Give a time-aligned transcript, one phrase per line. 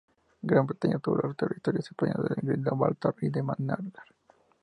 [0.41, 4.03] Gran Bretaña obtuvo los territorios españoles de Gibraltar y de Menorca.